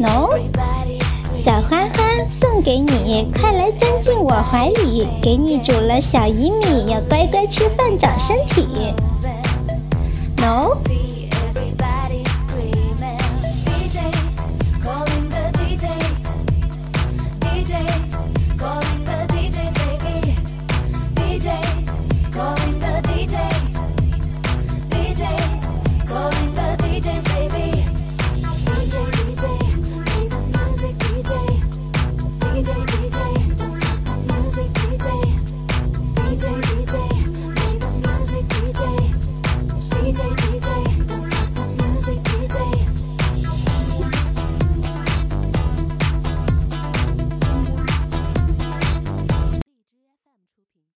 [0.00, 0.30] no
[1.34, 8.66] 小花花送给你快来钻进我怀里给你煮了小薏米要乖乖吃饭长身体。